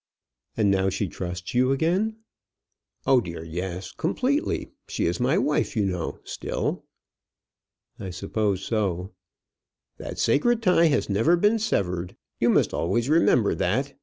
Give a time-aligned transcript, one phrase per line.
[0.57, 2.15] "And now she trusts you again?"
[3.05, 4.71] "Oh dear, yes; completely.
[4.87, 6.85] She is my wife, you know, still."
[7.99, 9.13] "I suppose so."
[9.99, 12.15] "That sacred tie has never been severed.
[12.39, 13.93] You must always remember that.